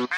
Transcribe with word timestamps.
Hier 0.00 0.08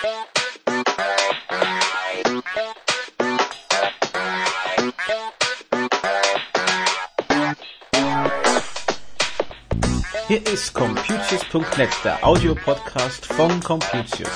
ist 10.46 10.72
Computius.net, 10.72 11.90
der 12.04 12.24
Audiopodcast 12.24 13.26
von 13.26 13.60
Computius. 13.60 14.30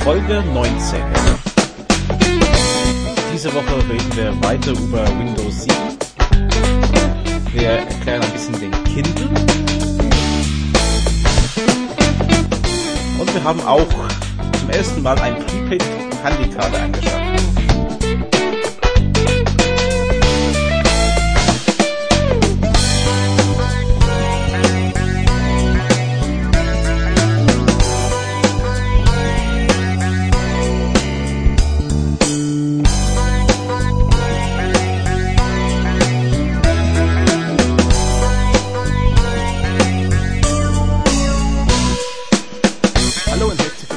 Folge 0.00 0.42
19. 0.42 1.00
Diese 3.32 3.54
Woche 3.54 3.76
reden 3.88 4.16
wir 4.16 4.42
weiter 4.42 4.72
über 4.72 5.06
Windows 5.16 5.62
7. 5.62 5.76
Wir 7.52 7.68
erklären 7.68 8.22
ein 8.22 8.32
bisschen 8.32 8.58
den 8.58 8.72
Kindle. 8.84 9.30
Wir 13.34 13.44
haben 13.44 13.60
auch 13.62 13.86
zum 14.58 14.70
ersten 14.70 15.02
Mal 15.02 15.18
ein 15.20 15.36
Prepaid 15.46 15.82
Handykarte 16.22 17.31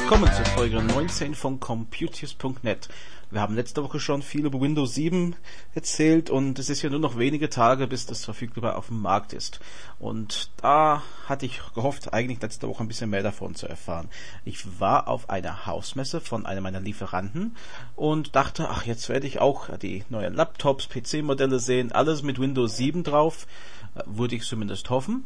Willkommen 0.08 0.32
zu 0.32 0.44
Folge 0.44 0.80
19 0.80 1.34
von 1.34 1.58
Computius.net. 1.58 2.88
Wir 3.32 3.40
haben 3.40 3.56
letzte 3.56 3.82
Woche 3.82 3.98
schon 3.98 4.22
viel 4.22 4.46
über 4.46 4.60
Windows 4.60 4.94
7 4.94 5.34
erzählt 5.74 6.30
und 6.30 6.60
es 6.60 6.70
ist 6.70 6.80
ja 6.82 6.90
nur 6.90 7.00
noch 7.00 7.18
wenige 7.18 7.50
Tage, 7.50 7.88
bis 7.88 8.06
das 8.06 8.24
verfügbar 8.24 8.76
auf 8.76 8.86
dem 8.86 9.02
Markt 9.02 9.32
ist. 9.32 9.58
Und 9.98 10.52
da 10.58 11.02
hatte 11.24 11.44
ich 11.44 11.60
gehofft, 11.74 12.14
eigentlich 12.14 12.40
letzte 12.40 12.68
Woche 12.68 12.84
ein 12.84 12.88
bisschen 12.88 13.10
mehr 13.10 13.24
davon 13.24 13.56
zu 13.56 13.66
erfahren. 13.66 14.08
Ich 14.44 14.78
war 14.78 15.08
auf 15.08 15.28
einer 15.28 15.66
Hausmesse 15.66 16.20
von 16.20 16.46
einem 16.46 16.62
meiner 16.62 16.78
Lieferanten 16.78 17.56
und 17.96 18.36
dachte, 18.36 18.68
ach, 18.70 18.86
jetzt 18.86 19.08
werde 19.08 19.26
ich 19.26 19.40
auch 19.40 19.76
die 19.76 20.04
neuen 20.08 20.34
Laptops, 20.34 20.88
PC-Modelle 20.88 21.58
sehen, 21.58 21.90
alles 21.90 22.22
mit 22.22 22.38
Windows 22.38 22.76
7 22.76 23.02
drauf. 23.02 23.48
Äh, 23.96 24.02
würde 24.06 24.36
ich 24.36 24.44
zumindest 24.44 24.88
hoffen. 24.88 25.24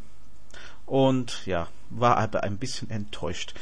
Und 0.90 1.46
ja, 1.46 1.68
war 1.88 2.16
aber 2.16 2.42
ein 2.42 2.58
bisschen 2.58 2.90
enttäuscht. 2.90 3.54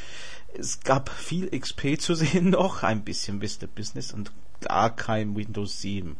Es 0.56 0.80
gab 0.80 1.10
viel 1.10 1.50
XP 1.50 2.00
zu 2.00 2.14
sehen 2.14 2.48
noch, 2.52 2.82
ein 2.82 3.04
bisschen 3.04 3.42
Vista 3.42 3.66
Business 3.66 4.14
und 4.14 4.32
gar 4.62 4.96
kein 4.96 5.36
Windows 5.36 5.82
7. 5.82 6.16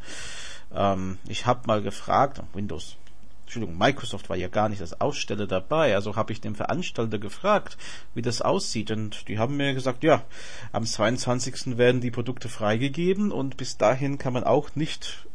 Ähm, 0.74 1.16
ich 1.26 1.46
habe 1.46 1.66
mal 1.66 1.80
gefragt, 1.80 2.42
Windows, 2.52 2.96
Entschuldigung, 3.44 3.78
Microsoft 3.78 4.28
war 4.28 4.36
ja 4.36 4.48
gar 4.48 4.68
nicht 4.68 4.82
als 4.82 5.00
Aussteller 5.00 5.46
dabei, 5.46 5.94
also 5.94 6.14
habe 6.14 6.34
ich 6.34 6.42
den 6.42 6.54
Veranstalter 6.54 7.18
gefragt, 7.18 7.78
wie 8.12 8.20
das 8.20 8.42
aussieht 8.42 8.90
und 8.90 9.28
die 9.28 9.38
haben 9.38 9.56
mir 9.56 9.72
gesagt, 9.72 10.04
ja, 10.04 10.24
am 10.72 10.84
22. 10.84 11.78
werden 11.78 12.02
die 12.02 12.10
Produkte 12.10 12.50
freigegeben 12.50 13.32
und 13.32 13.56
bis 13.56 13.78
dahin 13.78 14.18
kann 14.18 14.34
man 14.34 14.44
auch 14.44 14.74
nicht 14.74 15.26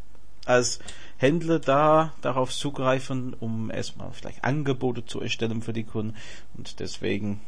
als 0.45 0.77
Händler 1.23 1.59
da 1.59 2.11
darauf 2.19 2.51
zugreifen, 2.51 3.33
um 3.33 3.71
erstmal 3.71 4.11
vielleicht 4.11 4.43
Angebote 4.43 5.05
zu 5.05 5.21
erstellen 5.21 5.61
für 5.61 5.71
die 5.71 5.85
Kunden 5.85 6.17
und 6.57 6.81
deswegen 6.81 7.39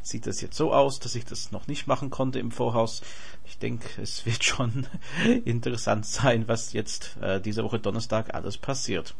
sieht 0.00 0.26
das 0.26 0.40
jetzt 0.40 0.56
so 0.56 0.72
aus, 0.72 0.98
dass 0.98 1.14
ich 1.14 1.26
das 1.26 1.52
noch 1.52 1.66
nicht 1.66 1.86
machen 1.86 2.08
konnte 2.08 2.38
im 2.38 2.50
Voraus. 2.50 3.02
Ich 3.44 3.58
denke, 3.58 4.00
es 4.00 4.24
wird 4.26 4.42
schon 4.42 4.86
interessant 5.44 6.06
sein, 6.06 6.48
was 6.48 6.72
jetzt 6.72 7.18
äh, 7.20 7.38
diese 7.38 7.62
Woche 7.64 7.78
Donnerstag 7.78 8.34
alles 8.34 8.56
passiert. 8.56 9.14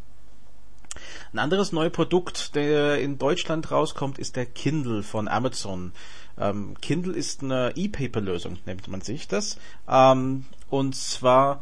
Ein 1.32 1.38
anderes 1.38 1.72
neues 1.72 1.92
Produkt, 1.92 2.54
der 2.54 2.98
in 2.98 3.18
Deutschland 3.18 3.70
rauskommt, 3.70 4.18
ist 4.18 4.36
der 4.36 4.46
Kindle 4.46 5.02
von 5.02 5.28
Amazon. 5.28 5.92
Ähm, 6.38 6.76
Kindle 6.80 7.14
ist 7.14 7.42
eine 7.42 7.72
E-Paper-Lösung, 7.76 8.58
nennt 8.64 8.88
man 8.88 9.02
sich 9.02 9.28
das. 9.28 9.58
Ähm, 9.86 10.46
und 10.68 10.94
zwar 10.96 11.60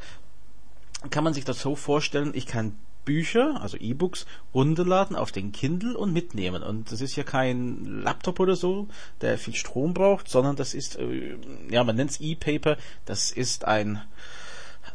kann 1.09 1.25
man 1.25 1.33
sich 1.33 1.45
das 1.45 1.61
so 1.61 1.77
vorstellen, 1.77 2.33
ich 2.35 2.47
kann 2.47 2.77
Bücher, 3.05 3.61
also 3.63 3.77
E-Books, 3.79 4.27
runterladen 4.55 5.17
auf 5.17 5.33
den 5.33 5.53
Kindle 5.53 5.97
und 5.97 6.13
mitnehmen. 6.13 6.63
Und 6.63 6.93
das 6.93 7.01
ist 7.01 7.17
ja 7.17 7.23
kein 7.23 8.03
Laptop 8.03 8.41
oder 8.41 8.57
so, 8.57 8.89
der 9.21 9.39
viel 9.39 9.55
Strom 9.55 9.95
braucht, 9.95 10.29
sondern 10.29 10.57
das 10.57 10.75
ist, 10.75 10.97
äh, 10.97 11.37
ja, 11.71 11.83
man 11.83 11.97
nennt 11.97 12.11
es 12.11 12.21
E-Paper, 12.21 12.77
das 13.07 13.31
ist 13.31 13.65
ein, 13.65 14.03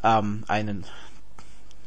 ähm, 0.04 0.44
einen, 0.48 0.86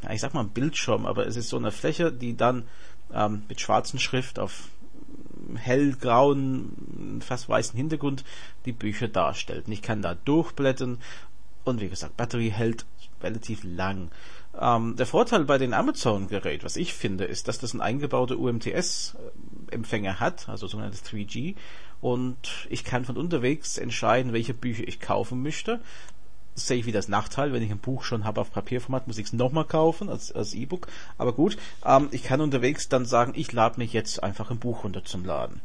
ja, 0.02 0.10
ich 0.10 0.20
sag 0.20 0.34
mal 0.34 0.44
Bildschirm, 0.44 1.06
aber 1.06 1.26
es 1.26 1.36
ist 1.36 1.48
so 1.48 1.56
eine 1.56 1.70
Fläche, 1.70 2.12
die 2.12 2.36
dann 2.36 2.64
ähm, 3.12 3.44
mit 3.48 3.60
schwarzen 3.60 3.98
Schrift 3.98 4.38
auf 4.38 4.68
hellgrauen, 5.54 7.22
fast 7.24 7.48
weißen 7.48 7.76
Hintergrund 7.76 8.24
die 8.64 8.72
Bücher 8.72 9.08
darstellt. 9.08 9.66
Und 9.66 9.72
ich 9.72 9.82
kann 9.82 10.02
da 10.02 10.14
durchblättern 10.14 10.98
und 11.64 11.80
wie 11.80 11.88
gesagt, 11.88 12.16
Batterie 12.16 12.50
hält 12.50 12.84
relativ 13.22 13.62
lang. 13.64 14.10
Ähm, 14.60 14.96
der 14.96 15.06
Vorteil 15.06 15.44
bei 15.44 15.58
den 15.58 15.74
Amazon-Gerät, 15.74 16.64
was 16.64 16.76
ich 16.76 16.94
finde, 16.94 17.24
ist, 17.24 17.48
dass 17.48 17.58
das 17.58 17.74
ein 17.74 17.80
eingebauter 17.80 18.38
UMTS-Empfänger 18.38 20.20
hat, 20.20 20.48
also 20.48 20.66
sogenanntes 20.66 21.04
3G, 21.04 21.54
und 22.00 22.66
ich 22.70 22.84
kann 22.84 23.04
von 23.04 23.16
unterwegs 23.16 23.78
entscheiden, 23.78 24.32
welche 24.32 24.54
Bücher 24.54 24.86
ich 24.86 25.00
kaufen 25.00 25.42
möchte. 25.42 25.80
Das 26.54 26.66
sehe 26.66 26.78
ich 26.78 26.86
wie 26.86 26.92
das 26.92 27.08
Nachteil, 27.08 27.52
wenn 27.52 27.62
ich 27.62 27.70
ein 27.70 27.78
Buch 27.78 28.02
schon 28.02 28.24
habe 28.24 28.40
auf 28.40 28.52
Papierformat, 28.52 29.06
muss 29.06 29.18
ich 29.18 29.26
es 29.26 29.32
nochmal 29.32 29.64
kaufen 29.64 30.08
als, 30.08 30.32
als 30.32 30.54
E-Book. 30.54 30.88
Aber 31.16 31.32
gut, 31.32 31.56
ähm, 31.84 32.08
ich 32.10 32.24
kann 32.24 32.40
unterwegs 32.40 32.88
dann 32.88 33.04
sagen, 33.04 33.32
ich 33.36 33.52
lade 33.52 33.78
mich 33.78 33.92
jetzt 33.92 34.22
einfach 34.22 34.50
ein 34.50 34.58
Buch 34.58 34.82
runter 34.84 35.04
zum 35.04 35.24
Laden. 35.24 35.60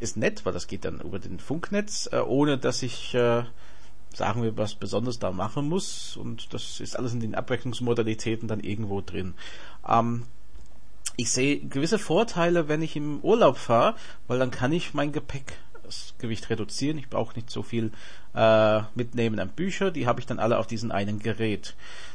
Ist 0.00 0.16
nett, 0.16 0.44
weil 0.44 0.52
das 0.52 0.68
geht 0.68 0.84
dann 0.84 1.00
über 1.00 1.18
den 1.18 1.38
Funknetz, 1.38 2.08
äh, 2.12 2.18
ohne 2.18 2.58
dass 2.58 2.82
ich 2.82 3.14
äh, 3.14 3.44
sagen 4.16 4.42
wir, 4.42 4.56
was 4.56 4.74
besonders 4.74 5.18
da 5.18 5.30
machen 5.32 5.68
muss. 5.68 6.16
Und 6.16 6.52
das 6.54 6.80
ist 6.80 6.98
alles 6.98 7.12
in 7.12 7.20
den 7.20 7.34
Abwechslungsmodalitäten 7.34 8.48
dann 8.48 8.60
irgendwo 8.60 9.00
drin. 9.00 9.34
Ähm, 9.88 10.24
ich 11.16 11.30
sehe 11.30 11.60
gewisse 11.60 11.98
Vorteile, 11.98 12.68
wenn 12.68 12.82
ich 12.82 12.96
im 12.96 13.20
Urlaub 13.20 13.58
fahre, 13.58 13.96
weil 14.28 14.38
dann 14.38 14.50
kann 14.50 14.72
ich 14.72 14.94
mein 14.94 15.12
Gepäckgewicht 16.22 16.50
reduzieren. 16.50 16.98
Ich 16.98 17.08
brauche 17.08 17.34
nicht 17.34 17.50
so 17.50 17.62
viel 17.62 17.92
äh, 18.34 18.82
mitnehmen 18.94 19.38
an 19.38 19.50
Bücher, 19.50 19.90
die 19.90 20.06
habe 20.06 20.20
ich 20.20 20.26
dann 20.26 20.38
alle 20.38 20.58
auf 20.58 20.66
diesem 20.66 20.90
einen 20.90 21.18
Gerät. 21.18 21.74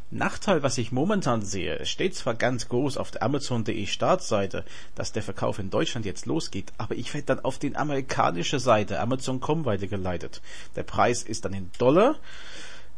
Nachteil, 0.09 0.63
was 0.63 0.77
ich 0.77 0.93
momentan 0.93 1.41
sehe, 1.41 1.85
steht 1.85 2.15
zwar 2.15 2.33
ganz 2.33 2.69
groß 2.69 2.95
auf 2.95 3.11
der 3.11 3.23
Amazon.de 3.23 3.85
Startseite, 3.85 4.63
dass 4.95 5.11
der 5.11 5.21
Verkauf 5.21 5.59
in 5.59 5.69
Deutschland 5.69 6.05
jetzt 6.05 6.25
losgeht, 6.25 6.71
aber 6.77 6.95
ich 6.95 7.13
werde 7.13 7.25
dann 7.25 7.39
auf 7.41 7.59
die 7.59 7.75
amerikanische 7.75 8.59
Seite 8.59 9.01
Amazon.com 9.01 9.65
weitergeleitet. 9.65 10.41
Der 10.77 10.83
Preis 10.83 11.23
ist 11.23 11.43
dann 11.43 11.53
in 11.53 11.71
Dollar. 11.77 12.15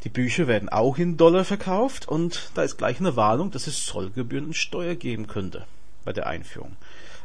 Die 0.04 0.10
Bücher 0.10 0.48
werden 0.48 0.70
auch 0.70 0.98
in 0.98 1.18
Dollar 1.18 1.44
verkauft 1.44 2.08
und 2.08 2.52
da 2.54 2.62
ist 2.62 2.78
gleich 2.78 3.00
eine 3.00 3.16
Warnung, 3.16 3.50
dass 3.52 3.68
es 3.68 3.86
Zollgebühren 3.86 4.46
und 4.46 4.56
Steuer 4.56 4.96
geben 4.96 5.26
könnte 5.26 5.66
bei 6.06 6.14
der 6.14 6.28
Einführung. 6.28 6.78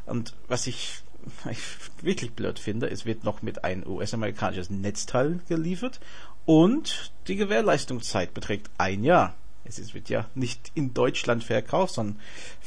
Und 0.06 0.34
was 0.48 0.66
ich, 0.66 1.03
ich 1.50 1.58
wirklich 2.02 2.32
blöd 2.32 2.58
finde, 2.58 2.90
es 2.90 3.04
wird 3.04 3.24
noch 3.24 3.42
mit 3.42 3.64
ein 3.64 3.86
US-amerikanisches 3.86 4.70
Netzteil 4.70 5.40
geliefert 5.48 6.00
und 6.46 7.12
die 7.28 7.36
Gewährleistungszeit 7.36 8.34
beträgt 8.34 8.70
ein 8.78 9.04
Jahr 9.04 9.34
es 9.64 9.94
wird 9.94 10.08
ja 10.08 10.26
nicht 10.34 10.72
in 10.74 10.94
Deutschland 10.94 11.42
verkauft, 11.42 11.94
sondern 11.94 12.20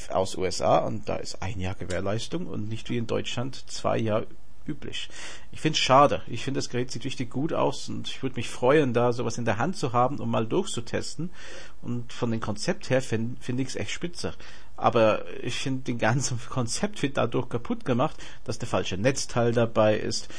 aus 0.10 0.36
USA 0.36 0.80
und 0.80 1.08
da 1.08 1.18
ist 1.18 1.42
ein 1.42 1.60
Jahr 1.60 1.76
Gewährleistung 1.76 2.48
und 2.48 2.70
nicht 2.70 2.90
wie 2.90 2.98
in 2.98 3.08
Deutschland 3.08 3.64
zwei 3.68 3.98
Jahre 3.98 4.28
üblich. 4.66 5.10
Ich 5.52 5.62
finde 5.62 5.78
es 5.78 5.84
schade. 5.84 6.22
Ich 6.28 6.44
finde, 6.44 6.58
das 6.58 6.70
Gerät 6.70 6.92
sieht 6.92 7.06
richtig 7.06 7.30
gut 7.30 7.54
aus 7.54 7.88
und 7.88 8.08
ich 8.10 8.22
würde 8.22 8.36
mich 8.36 8.50
freuen, 8.50 8.94
da 8.94 9.14
sowas 9.14 9.38
in 9.38 9.46
der 9.46 9.58
Hand 9.58 9.78
zu 9.78 9.94
haben, 9.94 10.20
um 10.20 10.30
mal 10.30 10.46
durchzutesten. 10.46 11.30
Und 11.82 12.12
von 12.12 12.32
dem 12.32 12.42
Konzept 12.42 12.90
her 12.90 13.02
finde 13.02 13.40
find 13.40 13.60
ich 13.62 13.70
es 13.70 13.76
echt 13.78 13.92
spitze. 13.92 14.34
Aber 14.78 15.26
ich 15.42 15.56
finde, 15.56 15.84
den 15.84 15.98
ganzen 15.98 16.40
Konzept 16.50 17.02
wird 17.02 17.18
dadurch 17.18 17.50
kaputt 17.50 17.84
gemacht, 17.84 18.16
dass 18.44 18.60
der 18.60 18.68
falsche 18.68 18.98
Netzteil 18.98 19.52
dabei 19.52 19.98
ist, 19.98 20.30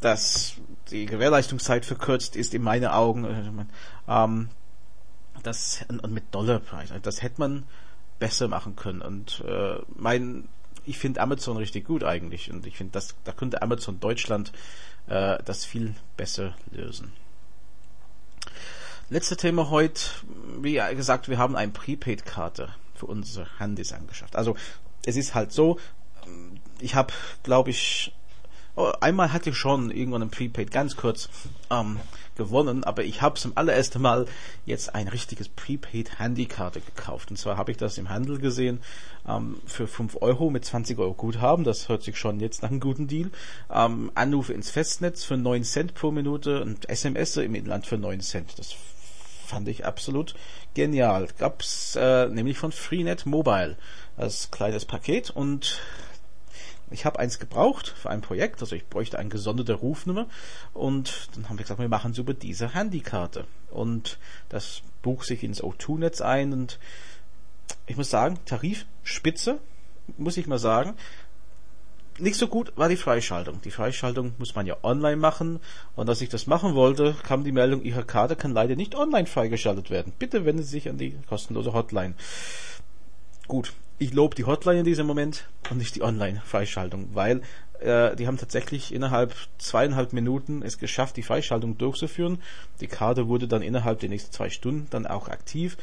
dass 0.00 0.54
die 0.90 1.06
Gewährleistungszeit 1.06 1.84
verkürzt 1.84 2.36
ist 2.36 2.54
in 2.54 2.62
meinen 2.62 2.86
Augen. 2.86 3.68
Ähm, 4.06 4.48
das 5.42 5.84
und 5.88 6.12
mit 6.12 6.34
Dollarpreis, 6.34 6.92
das 7.02 7.22
hätte 7.22 7.40
man 7.40 7.64
besser 8.18 8.48
machen 8.48 8.76
können. 8.76 9.02
Und 9.02 9.42
äh, 9.46 9.78
mein, 9.94 10.48
ich 10.84 10.98
finde 10.98 11.20
Amazon 11.20 11.56
richtig 11.56 11.86
gut 11.86 12.04
eigentlich 12.04 12.52
und 12.52 12.66
ich 12.66 12.76
finde, 12.76 13.00
da 13.24 13.32
könnte 13.32 13.62
Amazon 13.62 14.00
Deutschland 14.00 14.52
äh, 15.06 15.38
das 15.44 15.64
viel 15.64 15.94
besser 16.16 16.56
lösen. 16.70 17.12
Letzte 19.10 19.36
Thema 19.36 19.70
heute, 19.70 20.02
wie 20.60 20.80
gesagt, 20.94 21.28
wir 21.28 21.38
haben 21.38 21.56
eine 21.56 21.72
Prepaid-Karte 21.72 22.74
für 22.98 23.06
unsere 23.06 23.46
Handys 23.58 23.92
angeschafft. 23.92 24.36
Also 24.36 24.56
es 25.04 25.16
ist 25.16 25.34
halt 25.34 25.52
so, 25.52 25.78
ich 26.80 26.94
habe, 26.94 27.12
glaube 27.42 27.70
ich, 27.70 28.12
Oh, 28.78 28.92
einmal 29.00 29.32
hatte 29.32 29.50
ich 29.50 29.56
schon 29.56 29.90
irgendwann 29.90 30.22
ein 30.22 30.30
Prepaid 30.30 30.70
ganz 30.70 30.94
kurz 30.94 31.28
ähm, 31.68 31.98
gewonnen, 32.36 32.84
aber 32.84 33.02
ich 33.02 33.22
habe 33.22 33.34
zum 33.34 33.50
allerersten 33.56 34.00
Mal 34.00 34.26
jetzt 34.66 34.94
ein 34.94 35.08
richtiges 35.08 35.48
Prepaid 35.48 36.20
Handykarte 36.20 36.80
gekauft. 36.80 37.32
Und 37.32 37.38
zwar 37.38 37.56
habe 37.56 37.72
ich 37.72 37.76
das 37.76 37.98
im 37.98 38.08
Handel 38.08 38.38
gesehen 38.38 38.78
ähm, 39.26 39.56
für 39.66 39.88
5 39.88 40.18
Euro 40.20 40.48
mit 40.50 40.64
20 40.64 40.96
Euro 41.00 41.14
Guthaben. 41.14 41.64
Das 41.64 41.88
hört 41.88 42.04
sich 42.04 42.16
schon 42.16 42.38
jetzt 42.38 42.62
nach 42.62 42.70
einem 42.70 42.78
guten 42.78 43.08
Deal. 43.08 43.32
Ähm, 43.68 44.12
Anrufe 44.14 44.52
ins 44.52 44.70
Festnetz 44.70 45.24
für 45.24 45.36
9 45.36 45.64
Cent 45.64 45.94
pro 45.94 46.12
Minute 46.12 46.62
und 46.62 46.88
SMS 46.88 47.36
im 47.36 47.56
Inland 47.56 47.84
für 47.84 47.98
9 47.98 48.20
Cent. 48.20 48.56
Das 48.60 48.76
fand 49.48 49.66
ich 49.68 49.84
absolut 49.84 50.34
genial. 50.74 51.28
Gab's 51.38 51.96
äh, 51.96 52.28
nämlich 52.28 52.58
von 52.58 52.70
Freenet 52.70 53.26
Mobile 53.26 53.76
als 54.16 54.50
kleines 54.50 54.84
Paket 54.84 55.30
und 55.30 55.80
ich 56.90 57.04
habe 57.04 57.18
eins 57.18 57.38
gebraucht 57.38 57.88
für 57.88 58.10
ein 58.10 58.20
Projekt, 58.20 58.60
also 58.60 58.74
ich 58.74 58.86
bräuchte 58.86 59.18
eine 59.18 59.28
gesonderte 59.28 59.74
Rufnummer 59.74 60.26
und 60.72 61.28
dann 61.34 61.48
haben 61.48 61.58
wir 61.58 61.64
gesagt, 61.64 61.80
wir 61.80 61.88
machen 61.88 62.12
es 62.12 62.18
über 62.18 62.34
diese 62.34 62.74
Handykarte 62.74 63.46
und 63.70 64.18
das 64.48 64.82
bucht 65.02 65.26
sich 65.26 65.42
ins 65.42 65.62
O2-Netz 65.62 66.20
ein 66.20 66.52
und 66.52 66.78
ich 67.86 67.96
muss 67.96 68.10
sagen, 68.10 68.38
Tarif 68.44 68.86
spitze, 69.02 69.58
muss 70.16 70.36
ich 70.36 70.46
mal 70.46 70.58
sagen. 70.58 70.94
Nicht 72.20 72.36
so 72.36 72.48
gut 72.48 72.72
war 72.76 72.88
die 72.88 72.96
Freischaltung. 72.96 73.60
Die 73.62 73.70
Freischaltung 73.70 74.32
muss 74.38 74.56
man 74.56 74.66
ja 74.66 74.76
online 74.82 75.16
machen 75.16 75.60
und 75.94 76.08
als 76.08 76.20
ich 76.20 76.28
das 76.28 76.48
machen 76.48 76.74
wollte, 76.74 77.14
kam 77.22 77.44
die 77.44 77.52
Meldung, 77.52 77.82
Ihre 77.82 78.04
Karte 78.04 78.34
kann 78.34 78.52
leider 78.52 78.74
nicht 78.74 78.96
online 78.96 79.26
freigeschaltet 79.26 79.90
werden. 79.90 80.12
Bitte 80.18 80.44
wenden 80.44 80.62
Sie 80.62 80.70
sich 80.70 80.88
an 80.88 80.98
die 80.98 81.16
kostenlose 81.28 81.72
Hotline. 81.72 82.14
Gut, 83.46 83.72
ich 83.98 84.12
lobe 84.12 84.34
die 84.34 84.44
Hotline 84.44 84.80
in 84.80 84.84
diesem 84.84 85.06
Moment 85.06 85.48
und 85.70 85.78
nicht 85.78 85.94
die 85.94 86.02
Online-Freischaltung, 86.02 87.10
weil 87.14 87.42
äh, 87.80 88.16
die 88.16 88.26
haben 88.26 88.36
tatsächlich 88.36 88.92
innerhalb 88.92 89.34
zweieinhalb 89.58 90.12
Minuten 90.12 90.62
es 90.62 90.78
geschafft, 90.78 91.16
die 91.16 91.22
Freischaltung 91.22 91.78
durchzuführen. 91.78 92.42
Die 92.80 92.88
Karte 92.88 93.28
wurde 93.28 93.46
dann 93.46 93.62
innerhalb 93.62 94.00
der 94.00 94.08
nächsten 94.08 94.32
zwei 94.32 94.50
Stunden 94.50 94.88
dann 94.90 95.06
auch 95.06 95.28
aktiv 95.28 95.76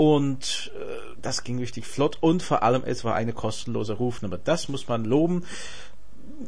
und 0.00 0.72
äh, 0.76 1.18
das 1.20 1.44
ging 1.44 1.58
richtig 1.58 1.84
flott 1.84 2.16
und 2.22 2.42
vor 2.42 2.62
allem 2.62 2.84
es 2.86 3.04
war 3.04 3.14
eine 3.16 3.34
kostenlose 3.34 3.92
Rufnummer. 3.92 4.38
Das 4.38 4.70
muss 4.70 4.88
man 4.88 5.04
loben. 5.04 5.44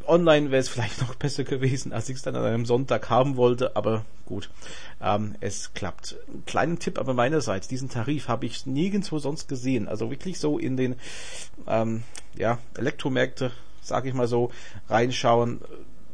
Online 0.06 0.50
wäre 0.50 0.62
es 0.62 0.70
vielleicht 0.70 1.02
noch 1.02 1.14
besser 1.16 1.44
gewesen, 1.44 1.92
als 1.92 2.08
ich 2.08 2.16
es 2.16 2.22
dann 2.22 2.34
an 2.34 2.46
einem 2.46 2.64
Sonntag 2.64 3.10
haben 3.10 3.36
wollte, 3.36 3.76
aber 3.76 4.06
gut, 4.24 4.48
ähm, 5.02 5.34
es 5.40 5.74
klappt. 5.74 6.16
Kleinen 6.46 6.78
Tipp 6.78 6.98
aber 6.98 7.12
meinerseits, 7.12 7.68
diesen 7.68 7.90
Tarif 7.90 8.28
habe 8.28 8.46
ich 8.46 8.64
nirgendwo 8.64 9.18
sonst 9.18 9.48
gesehen. 9.48 9.86
Also 9.86 10.10
wirklich 10.10 10.38
so 10.38 10.58
in 10.58 10.78
den 10.78 10.96
ähm, 11.66 12.04
ja, 12.34 12.58
Elektromärkte, 12.78 13.52
sage 13.82 14.08
ich 14.08 14.14
mal 14.14 14.28
so, 14.28 14.50
reinschauen, 14.88 15.60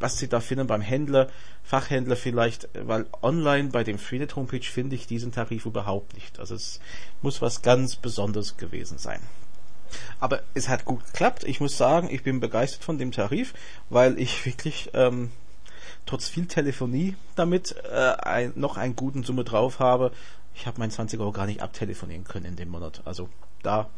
was 0.01 0.19
sie 0.19 0.27
da 0.27 0.41
finden 0.41 0.67
beim 0.67 0.81
Händler, 0.81 1.29
Fachhändler 1.69 2.17
vielleicht, 2.17 2.67
weil 2.73 3.05
online 3.21 3.69
bei 3.69 3.85
dem 3.85 3.99
Freenet 3.99 4.37
Homepage 4.37 4.65
finde 4.65 4.97
ich 4.97 5.07
diesen 5.07 5.33
Tarif 5.33 5.67
überhaupt 5.67 6.15
nicht. 6.15 6.41
Also 6.41 6.55
es 6.55 6.81
muss 7.21 7.43
was 7.43 7.61
ganz 7.61 7.95
Besonderes 7.95 8.57
gewesen 8.57 8.97
sein. 8.97 9.21
Aber 10.19 10.41
es 10.55 10.71
hat 10.71 10.87
gut 10.87 11.05
geklappt. 11.05 11.45
Ich 11.45 11.61
muss 11.61 11.77
sagen, 11.77 12.09
ich 12.11 12.23
bin 12.23 12.41
begeistert 12.41 12.85
von 12.85 12.97
dem 12.97 13.13
Tarif, 13.13 13.53
weil 13.91 14.19
ich 14.19 14.47
wirklich 14.47 14.89
ähm, 14.95 15.31
trotz 16.07 16.27
viel 16.27 16.47
Telefonie 16.47 17.17
damit 17.37 17.77
äh, 17.85 18.15
ein, 18.17 18.55
noch 18.57 18.79
einen 18.79 18.97
guten 18.97 19.23
Summe 19.23 19.45
drauf 19.45 19.79
habe. 19.79 20.13
Ich 20.59 20.67
habe 20.67 20.81
mein 20.81 20.91
20 20.91 21.21
Euro 21.21 21.31
gar 21.31 21.47
nicht 21.47 21.63
abtelefonieren 21.63 22.25
können 22.25 22.45
in 22.45 22.57
dem 22.57 22.69
Monat. 22.69 23.03
Also 23.05 23.29
da 23.63 23.89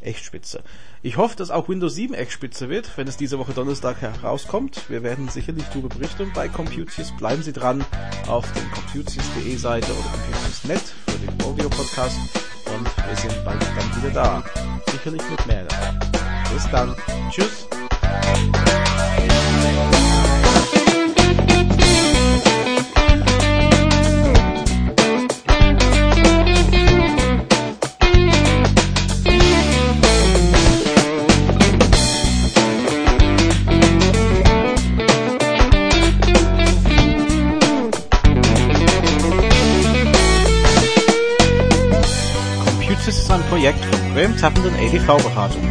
echt 0.00 0.24
spitze. 0.24 0.62
Ich 1.02 1.16
hoffe, 1.16 1.36
dass 1.36 1.50
auch 1.50 1.68
Windows 1.68 1.94
7 1.94 2.14
echt 2.14 2.30
spitze 2.30 2.68
wird, 2.68 2.96
wenn 2.96 3.08
es 3.08 3.16
diese 3.16 3.40
Woche 3.40 3.52
Donnerstag 3.52 4.00
herauskommt. 4.00 4.88
Wir 4.88 5.02
werden 5.02 5.28
sicherlich 5.28 5.64
darüber 5.64 5.88
berichten 5.88 6.30
bei 6.32 6.48
Computius. 6.48 7.12
Bleiben 7.16 7.42
Sie 7.42 7.52
dran 7.52 7.84
auf 8.28 8.50
den 8.52 8.70
computius.de 8.70 9.56
Seite 9.56 9.90
oder 9.92 10.08
computius.net 10.08 10.94
für 11.08 11.18
den 11.18 11.42
Audio 11.42 11.68
Podcast 11.70 12.18
und 12.66 13.08
wir 13.08 13.16
sind 13.16 13.44
bald 13.44 13.60
dann 13.62 14.02
wieder 14.02 14.10
da. 14.14 14.44
Sicherlich 14.90 15.22
mit 15.28 15.46
mehr. 15.46 15.66
Bis 16.52 16.70
dann. 16.70 16.94
Tschüss. 17.30 17.66
Projekt 43.48 43.84
von 43.84 44.14
Graham 44.14 44.36
Tappenden 44.36 44.74
ADV-Beratung. 44.74 45.62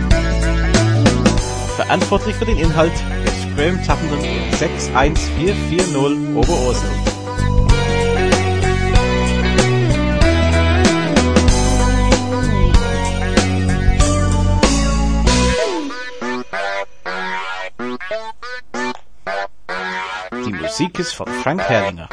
Verantwortlich 1.75 2.33
für 2.37 2.45
den 2.45 2.57
Inhalt 2.57 2.93
ist 3.25 3.57
Graham 3.57 3.83
Tappenden 3.83 4.21
61440 4.53 6.33
Oberursel. 6.33 6.89
Die 20.45 20.53
Musik 20.53 20.99
ist 20.99 21.11
von 21.11 21.27
Frank 21.43 21.61
Herrlinger. 21.63 22.07